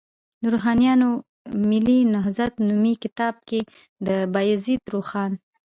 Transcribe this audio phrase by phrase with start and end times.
[0.41, 1.09] د روښانیانو
[1.69, 3.59] ملي نهضت نومي کتاب کې،
[4.05, 5.31] د بایزید روښان